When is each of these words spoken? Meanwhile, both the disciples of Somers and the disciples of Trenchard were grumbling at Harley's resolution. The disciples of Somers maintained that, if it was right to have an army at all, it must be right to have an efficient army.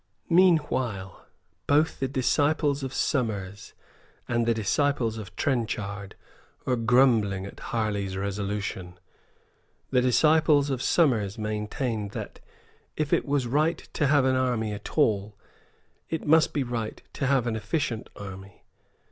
Meanwhile, 0.31 1.27
both 1.67 1.99
the 1.99 2.07
disciples 2.07 2.81
of 2.81 2.91
Somers 2.91 3.73
and 4.27 4.47
the 4.47 4.53
disciples 4.55 5.19
of 5.19 5.35
Trenchard 5.35 6.15
were 6.65 6.75
grumbling 6.75 7.45
at 7.45 7.59
Harley's 7.59 8.17
resolution. 8.17 8.97
The 9.91 10.01
disciples 10.01 10.71
of 10.71 10.81
Somers 10.81 11.37
maintained 11.37 12.13
that, 12.13 12.39
if 12.97 13.13
it 13.13 13.27
was 13.27 13.45
right 13.45 13.77
to 13.93 14.07
have 14.07 14.25
an 14.25 14.35
army 14.35 14.73
at 14.73 14.97
all, 14.97 15.37
it 16.09 16.25
must 16.25 16.51
be 16.51 16.63
right 16.63 17.03
to 17.13 17.27
have 17.27 17.45
an 17.45 17.55
efficient 17.55 18.09
army. 18.15 18.63